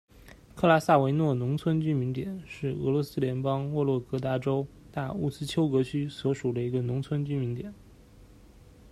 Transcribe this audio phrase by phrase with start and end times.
[0.55, 7.71] 克拉萨维诺农村居民点是俄罗斯联邦沃洛格达州大乌斯秋格区所属的一个农村居民点。